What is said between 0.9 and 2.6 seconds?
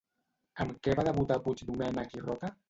va debutar Puigdomènech i Roca?